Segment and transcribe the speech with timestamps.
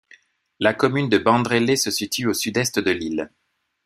[0.59, 3.29] La commune de Bandrélé se situe au sud-est de l'île.